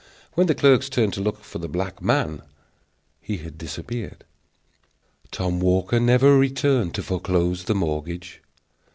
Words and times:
When 0.33 0.47
the 0.47 0.55
clerks 0.55 0.89
turned 0.89 1.13
to 1.13 1.21
look 1.21 1.43
for 1.43 1.59
the 1.59 1.69
black 1.69 2.01
man, 2.01 2.41
he 3.21 3.37
had 3.37 3.59
disappeared. 3.59 4.23
Tom 5.29 5.59
Walker 5.59 5.99
never 5.99 6.39
returned 6.39 6.95
to 6.95 7.03
foreclose 7.03 7.65
the 7.65 7.75
mortgage. 7.75 8.41